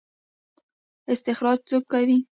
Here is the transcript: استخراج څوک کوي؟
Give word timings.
استخراج 1.13 1.57
څوک 1.69 1.83
کوي؟ 1.91 2.17